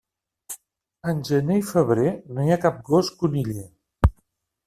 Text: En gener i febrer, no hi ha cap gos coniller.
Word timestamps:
En 1.11 1.19
gener 1.27 1.57
i 1.59 1.65
febrer, 1.67 2.13
no 2.37 2.47
hi 2.47 2.55
ha 2.55 2.59
cap 2.65 2.79
gos 2.89 3.11
coniller. 3.21 3.67